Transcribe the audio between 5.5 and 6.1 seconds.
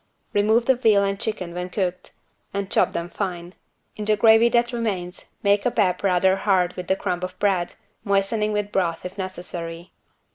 a pap